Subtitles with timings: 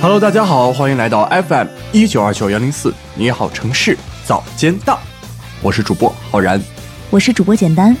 [0.00, 4.96] Hello，大家好，欢迎来到 FM 一九二九幺零四，你好城市早间档，
[5.60, 6.62] 我是主播浩然，
[7.10, 7.96] 我是主播简单。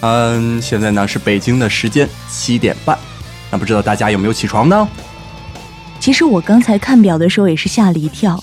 [0.00, 2.98] 嗯，现在呢是北京的时间七点半，
[3.50, 4.86] 那不知道大家有没有起床呢？
[5.98, 8.38] 其实我刚才看表的时候也是吓了一跳，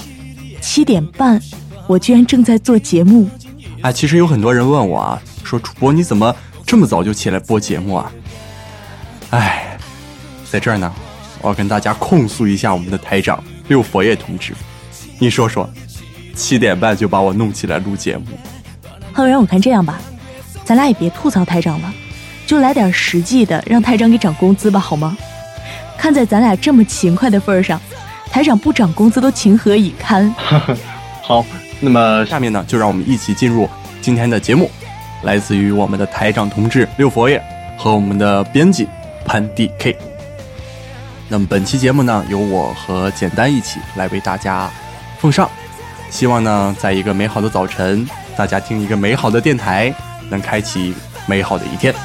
[0.59, 1.39] 七点半，
[1.85, 3.29] 我居然正在做节目。
[3.83, 6.35] 哎，其实有很多人问我啊，说主播你怎么
[6.65, 8.11] 这么早就起来播节目啊？
[9.29, 9.77] 哎，
[10.49, 10.91] 在这儿呢。
[11.41, 14.53] 我要跟大家控诉一下我们的台长六佛爷同志，
[15.19, 15.69] 你说说，
[16.35, 18.25] 七点半就把我弄起来录节目。
[19.11, 19.99] 浩然，我看这样吧，
[20.63, 21.93] 咱俩也别吐槽台长了，
[22.45, 25.17] 就来点实际的，让台长给涨工资吧，好吗？
[25.97, 27.79] 看在咱俩这么勤快的份上，
[28.31, 30.33] 台长不涨工资都情何以堪。
[31.21, 31.45] 好，
[31.79, 33.67] 那么下面呢，就让我们一起进入
[34.01, 34.69] 今天的节目，
[35.23, 37.41] 来自于我们的台长同志六佛爷
[37.77, 38.87] 和我们的编辑
[39.25, 39.97] 潘 D K。
[41.31, 44.69] 那么本期节目呢，由我和简单一起来为大家
[45.17, 45.49] 奉上。
[46.09, 49.95] 希望呢，在一个美好的早晨，大家听一个美好的电台，
[50.29, 50.93] 能开启
[51.25, 51.95] 美好的一天。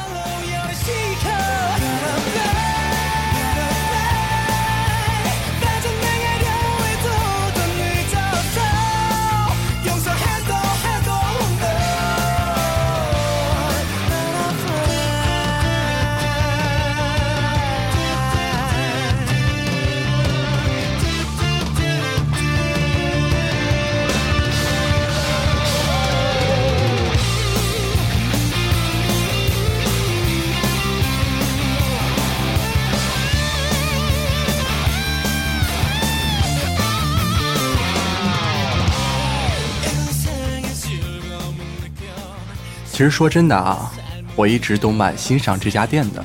[42.96, 43.92] 其实说真的啊，
[44.34, 46.24] 我一直都蛮欣赏这家店的，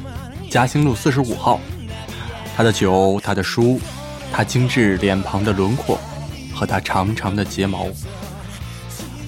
[0.49, 1.59] 嘉兴路四十五号。
[2.55, 3.77] 他的酒，他的书，
[4.31, 5.99] 他精致脸庞的轮廓，
[6.55, 7.87] 和他长长的睫毛。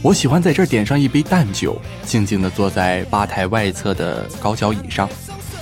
[0.01, 5.09] 我喜欢在这儿点上一杯淡酒，静静地坐在吧台外侧的高脚椅上，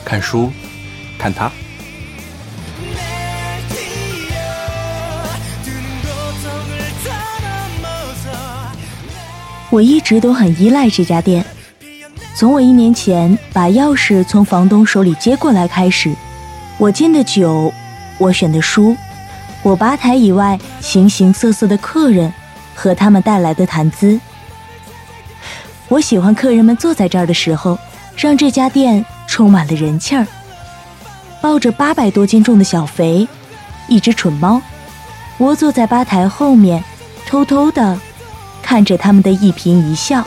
[0.05, 0.51] 看书，
[1.17, 1.51] 看他。
[9.71, 11.43] 我一直都很依赖这家店。
[12.41, 16.11] 从我一年前把钥匙从房东手里接过来开始，
[16.79, 17.71] 我进的酒，
[18.17, 18.97] 我选的书，
[19.61, 22.33] 我吧台以外形形色色的客人
[22.73, 24.19] 和他们带来的谈资，
[25.87, 27.77] 我喜欢客人们坐在这儿的时候，
[28.15, 30.25] 让这家店充满了人气儿。
[31.41, 33.27] 抱着八百多斤重的小肥，
[33.87, 34.59] 一只蠢猫，
[35.37, 36.83] 我坐在吧台后面，
[37.27, 37.99] 偷偷的
[38.63, 40.25] 看着他们的一颦一笑。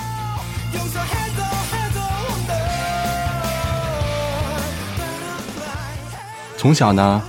[6.64, 7.22] 从小呢，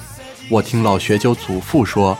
[0.50, 2.18] 我听老学究祖父说：“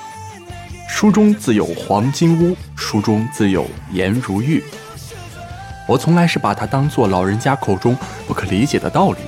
[0.90, 4.62] 书中自有黄金屋，书中自有颜如玉。”
[5.88, 9.20] 我从来是把它当做老人家口中不可理解的道理。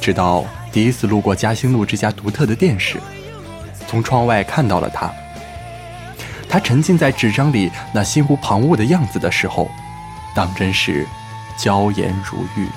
[0.00, 3.00] 直到第一次路过嘉兴路这家独特的店时，
[3.88, 5.12] 从窗外看到了它，
[6.48, 9.68] 他沉浸在纸张里那心无旁骛的样子的时候，
[10.32, 11.08] 当真是
[11.56, 12.68] 娇颜如玉。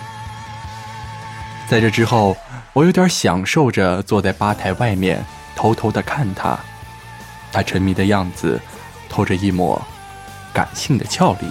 [1.68, 2.35] 在这之后。
[2.75, 5.25] 我有点享受着坐在吧台外面，
[5.56, 6.59] 偷偷的看他，
[7.50, 8.59] 他沉迷的样子，
[9.08, 9.81] 透着一抹
[10.53, 11.47] 感性的俏丽。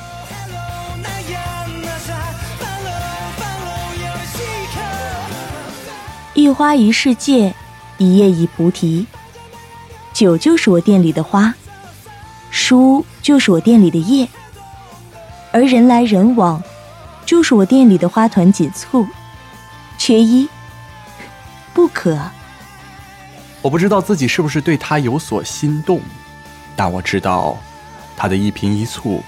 [6.35, 7.55] 一花一世界，
[7.97, 9.07] 一叶一菩提。
[10.13, 11.55] 酒就是我店里的花，
[12.51, 14.29] 书就是我店里的叶，
[15.53, 16.63] 而人来人往，
[17.25, 19.07] 就是我店里的花团锦簇，
[19.97, 20.47] 缺一。
[21.75, 22.17] 不可。
[23.61, 26.01] 我不知道自己是不是对他有所心动，
[26.77, 27.59] 但我知道，
[28.17, 29.21] 他的一颦一蹙，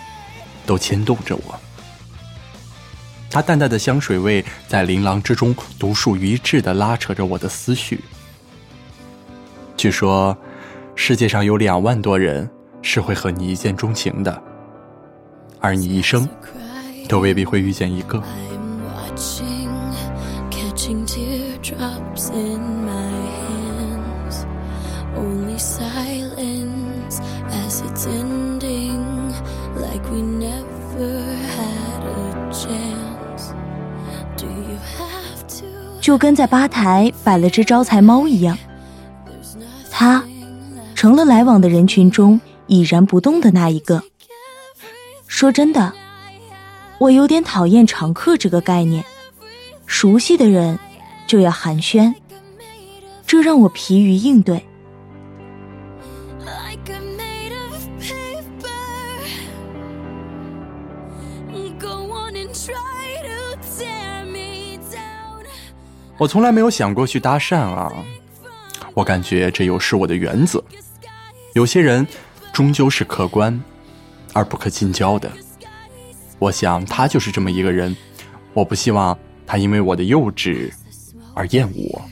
[0.65, 1.59] 都牵动着我。
[3.29, 8.03] 他淡淡的香水味在琳琅之中独树一帜的拉扯着我的思绪。
[9.77, 10.37] 据说，
[10.95, 12.49] 世界上有两万多人
[12.81, 14.43] 是会和你一见钟情的，
[15.61, 16.27] 而你一生，
[17.09, 18.23] 都未必会遇见一个。
[21.67, 23.11] Drops in my
[23.43, 24.47] hands
[25.17, 27.21] only silence
[27.51, 29.03] as it's ending
[29.75, 31.25] like we never
[31.57, 33.53] had a chance
[34.37, 35.67] do you have to
[36.01, 38.57] 就跟在吧台摆了只招财猫一样，
[39.91, 40.23] 他
[40.95, 44.05] 成了来往的人群中已然不动的那一个。
[45.27, 45.93] 说真的，
[46.99, 49.05] 我有点讨厌常客这个概念，
[49.85, 50.79] 熟悉的人。
[51.27, 52.15] 就要寒暄，
[53.27, 54.65] 这让我疲于应对。
[66.19, 67.93] 我从来没有想过去搭讪啊，
[68.95, 70.65] 我感觉这又是我的原则。
[71.53, 72.07] 有些人
[72.53, 73.63] 终究是客观
[74.33, 75.31] 而不可近交的。
[76.39, 77.95] 我想他就是这么一个人，
[78.55, 80.73] 我不希望他因为我的幼稚。
[81.37, 82.03] 而厌恶我。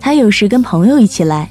[0.00, 1.50] 他有时跟朋友一起来。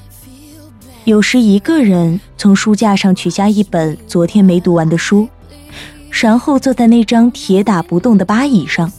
[1.05, 5.27] 有时一个人从书架上取下一本昨天没读完的书，
[6.09, 8.91] 然后坐在那张铁打不动的吧椅上。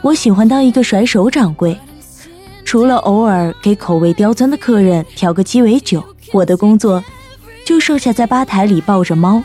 [0.00, 1.78] 我喜欢当一个甩手掌柜，
[2.64, 6.02] 除了偶尔给口味刁钻的客人调个鸡尾酒，
[6.32, 7.04] 我的工作
[7.68, 9.42] 就剩下在吧台里抱着猫，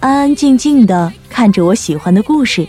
[0.00, 2.68] 安安静静的看着我喜欢的故事。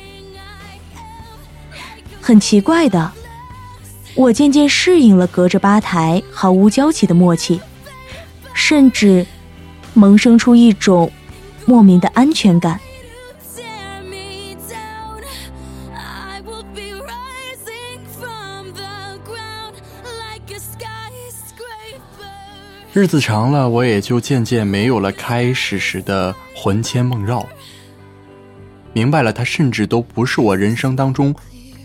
[2.21, 3.11] 很奇怪的，
[4.15, 7.59] 我渐渐适应了隔着吧台毫无交集的默契。
[8.53, 9.27] 甚至
[9.93, 11.11] 萌生出一种
[11.65, 12.79] 莫名的安全感。
[22.97, 27.45] 日子长了，我也就渐渐没有了开始时的魂牵梦绕，
[28.91, 31.31] 明白了，他甚至都不是我人生当中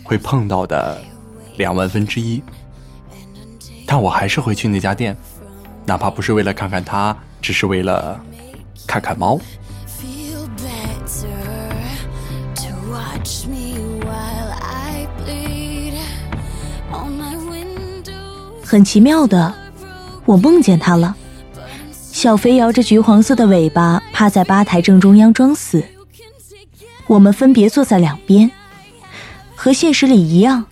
[0.03, 0.99] 会碰到的
[1.55, 2.41] 两万分之一，
[3.85, 5.15] 但我还是会去那家店。
[5.85, 8.19] 哪怕不是为了看看它，只是为了
[8.87, 9.39] 看看猫。
[18.65, 19.53] 很奇妙的，
[20.25, 21.15] 我梦见他了。
[21.91, 25.83] 小肥摇着橘黄色的尾巴，趴在吧台正中央装死。
[27.07, 28.49] 我们分别坐在两边，
[29.55, 30.65] 和现实里一样，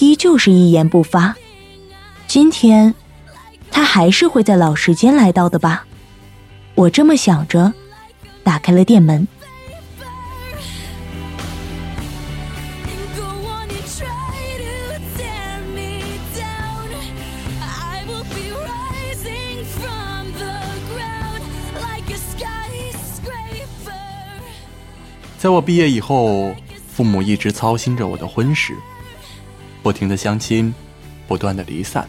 [0.00, 1.36] 依旧是一言不发。
[2.26, 2.94] 今天。
[3.68, 5.84] 他还是会在老时间来到的吧？
[6.76, 7.74] 我这么想着，
[8.42, 9.28] 打开了店门。
[25.46, 26.52] 在我毕业以后，
[26.88, 28.74] 父母一直操心着我的婚事，
[29.80, 30.74] 不停的相亲，
[31.28, 32.04] 不断的离散。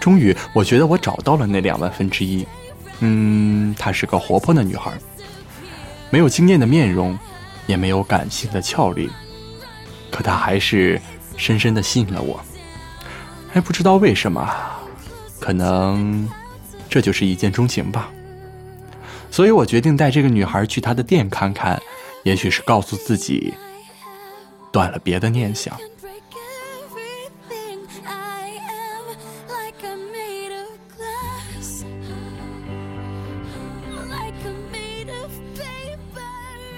[0.00, 2.44] 终于，我觉得我找到了那两万分之一。
[2.98, 4.92] 嗯，她是个活泼的女孩，
[6.10, 7.16] 没有惊艳的面容，
[7.68, 9.08] 也没有感性的俏丽，
[10.10, 11.00] 可她还是
[11.36, 12.40] 深深的吸引了我。
[13.52, 14.52] 还不知道为什么，
[15.38, 16.28] 可能
[16.90, 18.10] 这就是一见钟情吧。
[19.32, 21.80] 所以我决定带这个女孩去她的店看看，
[22.22, 23.54] 也许是告诉自己，
[24.70, 25.74] 断了别的念想。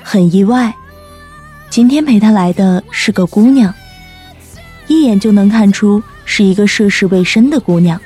[0.00, 0.73] 很意外，
[1.69, 3.75] 今天陪她来的是个姑娘，
[4.87, 8.00] 一眼就能看出是一个涉世未深的姑娘。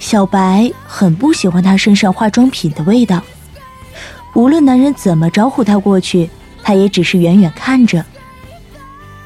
[0.00, 3.22] 小白很不喜欢她身上化妆品的味道，
[4.36, 6.28] 无论男人怎么招呼她过去，
[6.62, 8.04] 她也只是远远看着。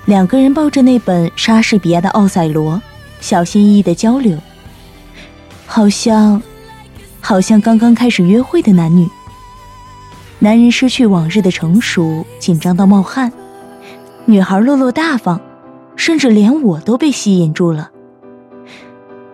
[0.05, 2.75] 两个人抱着那本莎士比亚的《奥赛罗》，
[3.21, 4.39] 小心翼翼的交流，
[5.67, 6.41] 好像，
[7.21, 9.09] 好像刚刚开始约会的男女。
[10.39, 13.31] 男人失去往日的成熟，紧张到冒汗；
[14.27, 15.41] 女孩落落大方，
[15.97, 17.91] 甚至连我都被吸引住了。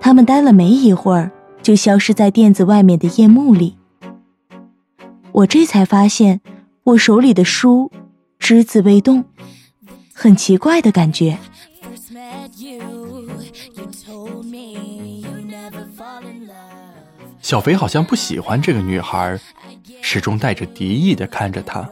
[0.00, 1.30] 他们待了没一会儿，
[1.62, 3.76] 就消失在店子外面的夜幕里。
[5.36, 6.40] 我这才发现，
[6.82, 7.92] 我手里的书
[8.38, 9.22] 只字未动，
[10.14, 11.38] 很奇怪的感觉。
[17.42, 19.38] 小肥好像不喜欢这个女孩。
[20.02, 21.88] 始终带着敌意的看着她，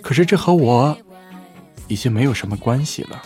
[0.00, 0.96] 可是这和我
[1.88, 3.22] 已经没有什么关系了。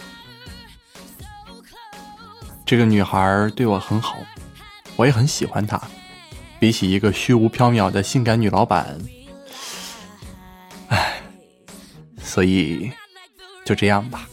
[2.64, 4.16] 这个女孩对我很好，
[4.97, 5.78] 我也很喜欢她。
[6.61, 8.99] 比起一个虚无缥缈的性感女老板，
[10.88, 11.23] 唉，
[12.23, 12.93] 所以
[13.64, 14.29] 就这样吧。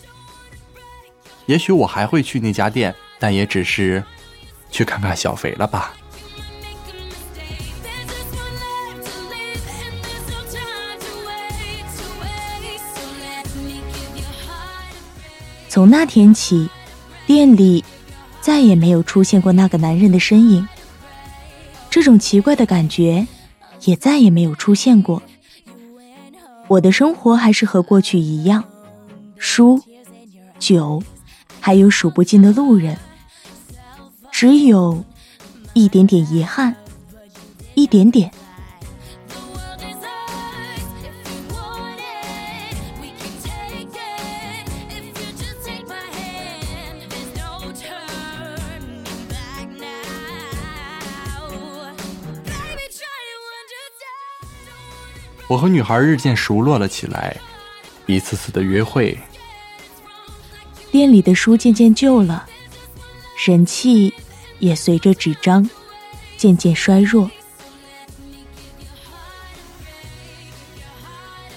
[1.45, 4.03] 也许我还会去那家店，但也只是
[4.69, 5.93] 去看看小肥了吧。
[15.69, 16.69] 从那天起，
[17.25, 17.85] 店里
[18.41, 20.67] 再也没有出现过那个男人的身影。
[21.89, 23.27] 这种奇怪的感觉
[23.85, 25.21] 也再也没有出现过。
[26.67, 28.63] 我的生活还是和过去一样，
[29.37, 29.81] 书、
[30.59, 31.01] 酒，
[31.59, 32.97] 还有数不尽的路人。
[34.31, 35.03] 只有
[35.73, 36.75] 一点点遗憾，
[37.73, 38.31] 一点点。
[55.47, 57.35] 我和女孩日渐熟络了起来，
[58.05, 59.17] 一次次的约会。
[60.91, 62.45] 店里的书渐渐旧了，
[63.45, 64.13] 人气
[64.59, 65.69] 也随着纸张
[66.37, 67.29] 渐渐衰弱。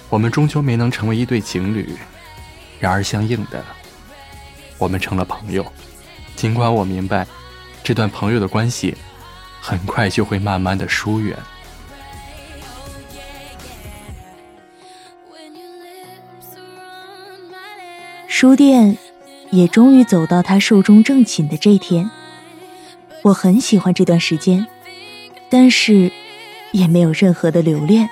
[0.09, 1.95] 我们终究没能成为一对情侣，
[2.79, 3.63] 然而相应的，
[4.77, 5.65] 我们成了朋友。
[6.35, 7.25] 尽管我明白，
[7.83, 8.95] 这段朋友的关系
[9.61, 11.37] 很快就会慢慢的疏远。
[18.41, 18.97] 书店
[19.51, 22.09] 也终于走到他寿终正寝的这天，
[23.21, 24.65] 我很喜欢这段时间，
[25.47, 26.11] 但是
[26.71, 28.09] 也没有任何的留恋。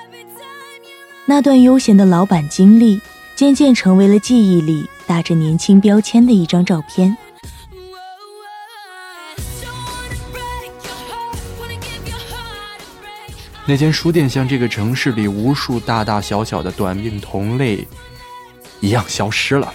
[1.26, 3.00] 那段悠闲的老板经历，
[3.34, 7.16] 渐渐成为了记忆里打着年轻标签的一张照片。
[13.66, 17.84] 那间书店像这个城市里无数大大小小的短命同类
[18.78, 19.74] 一样消失了。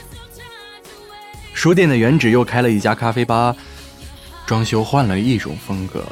[1.56, 3.56] 书店的原址又开了一家咖啡吧，
[4.46, 6.04] 装修换了一种风格，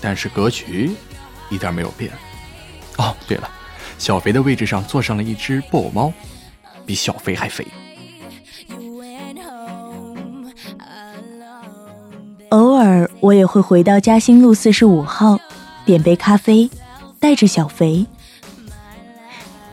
[0.00, 0.90] 但是格局
[1.48, 2.10] 一点没有变。
[2.98, 3.48] 哦，对了，
[3.98, 6.12] 小肥的位置上坐上了一只布偶猫，
[6.84, 7.66] 比小肥还肥。
[12.50, 15.38] 偶尔我也会回到嘉兴路四十五号，
[15.86, 16.68] 点杯咖啡，
[17.18, 18.04] 带着小肥。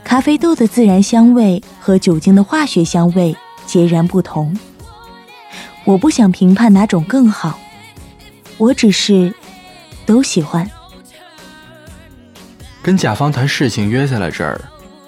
[0.03, 4.57] 咖啡豆的自然香味和酒精的化学香味截然不同。
[5.83, 7.59] 我不想评判哪种更好，
[8.57, 9.33] 我只是
[10.05, 10.69] 都喜欢。
[12.83, 14.59] 跟甲方谈事情约在了这儿，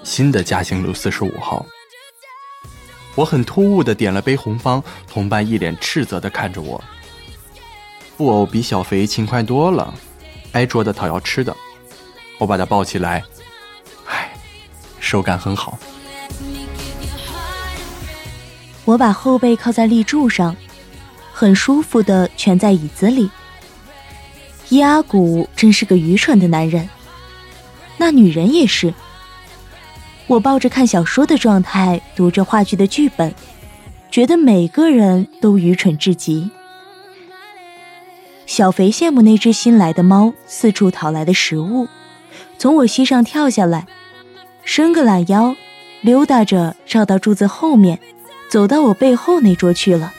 [0.03, 1.65] 新的嘉兴路四十五号。
[3.15, 6.83] 我很突兀的点了杯红方，同伴一脸斥责的看着我。
[8.17, 9.93] 布偶比小肥勤快多了，
[10.53, 11.55] 挨桌的讨要吃的。
[12.39, 13.23] 我把他抱起来，
[14.07, 14.33] 唉，
[14.99, 15.77] 手感很好。
[18.85, 20.55] 我把后背靠在立柱上，
[21.31, 23.29] 很舒服的蜷在椅子里。
[24.69, 26.89] 伊阿古真是个愚蠢的男人，
[27.97, 28.93] 那女人也是。
[30.27, 33.33] 我抱着看小说的状态读着话剧的剧本，
[34.09, 36.49] 觉得每个人都愚蠢至极。
[38.45, 41.87] 小肥羡慕那只新来的猫四处讨来的食物，
[42.57, 43.85] 从我膝上跳下来，
[44.63, 45.55] 伸个懒腰，
[46.01, 47.99] 溜达着绕到柱子后面。
[48.53, 50.13] 走到我背后那桌去了。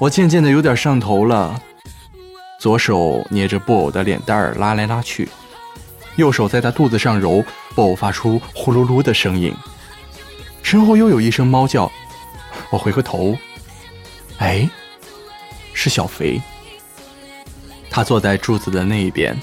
[0.00, 1.62] 我渐渐的有点上头了，
[2.58, 5.28] 左手捏着布偶的脸蛋儿拉来拉去，
[6.16, 7.44] 右手在他肚子上揉，
[7.76, 9.54] 布偶发出呼噜噜的声音。
[10.64, 11.88] 身后又有一声猫叫，
[12.70, 13.38] 我回过头，
[14.38, 14.68] 哎，
[15.72, 16.42] 是小肥。
[17.88, 19.38] 他坐在柱子的那一边，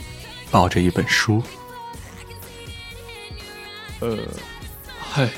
[0.52, 1.42] 抱着一本书。
[4.02, 4.18] 呃，
[5.00, 5.30] 嗨。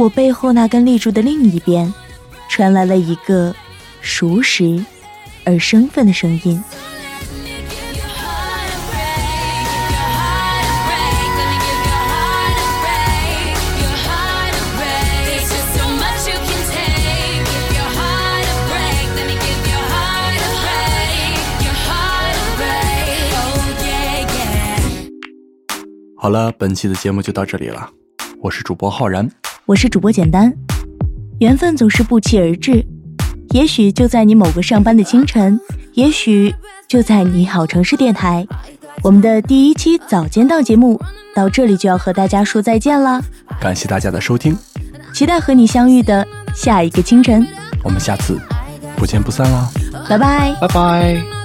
[0.00, 1.92] 我背后那根立柱的另一边，
[2.48, 3.54] 传来了一个
[4.00, 4.82] 熟识
[5.44, 6.64] 而生分的声音。
[26.16, 27.90] 好了，本期的节目就到这里了，
[28.40, 29.30] 我是主播浩然。
[29.70, 30.52] 我是主播简单，
[31.38, 32.84] 缘分总是不期而至，
[33.50, 35.60] 也许就在你某个上班的清晨，
[35.92, 36.52] 也许
[36.88, 38.44] 就在你好城市电台。
[39.04, 41.00] 我们的第一期早间档节目
[41.36, 43.22] 到这里就要和大家说再见了，
[43.60, 44.58] 感谢大家的收听，
[45.14, 47.46] 期待和你相遇的下一个清晨。
[47.84, 48.40] 我们下次
[48.96, 49.70] 不见不散啦，
[50.08, 51.39] 拜拜，拜拜。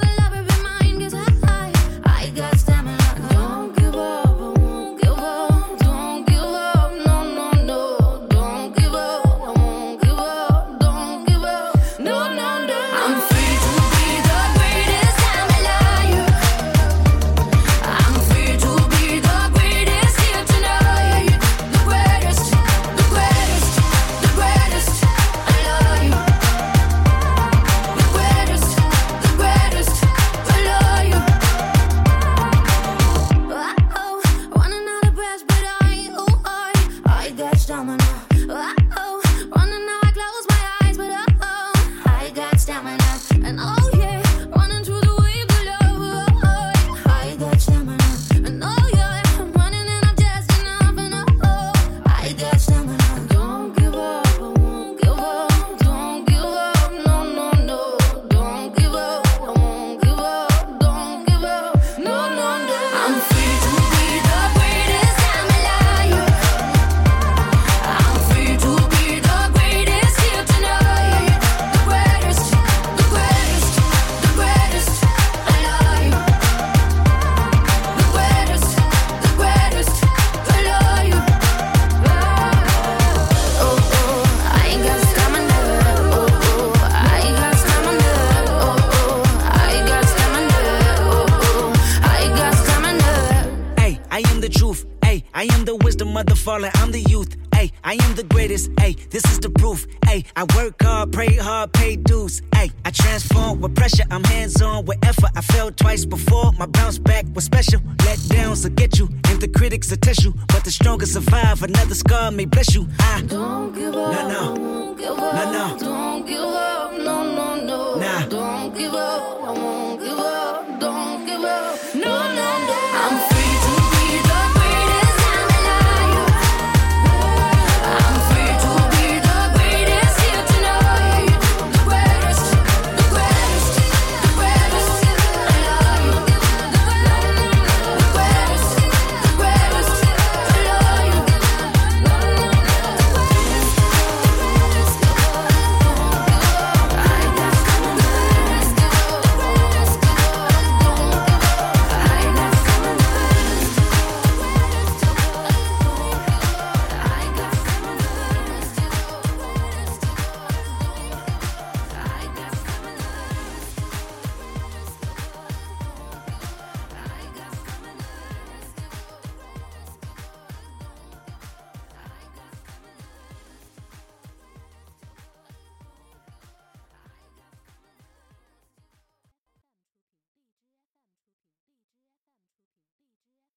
[96.56, 97.36] Falling, I'm the youth.
[97.54, 98.70] Ay, I am the greatest.
[98.80, 99.86] Ay, this is the proof.
[100.06, 102.42] Ay, I work hard, pray hard, pay dues.
[102.54, 104.06] Ay, I transform with pressure.
[104.12, 105.32] I'm hands on with effort.
[105.36, 106.52] I failed twice before.
[106.54, 107.82] My bounce back was special.
[108.06, 110.34] Let downs will get you, and the critics will test you.
[110.48, 111.64] But the strongest survive.
[111.64, 112.88] Another scar may bless you.
[113.00, 114.12] I don't give up.
[114.14, 114.62] No, no.
[114.62, 115.34] Won't give up.
[115.36, 115.78] No, no.
[115.80, 116.92] Don't give up.
[117.08, 117.96] No, no, no.
[117.96, 118.26] Nah.
[118.28, 119.44] Don't give up.
[119.44, 120.80] I won't give up.
[120.80, 121.96] Don't give up.
[121.96, 122.65] No, no, no.